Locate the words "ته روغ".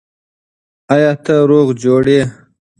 1.23-1.67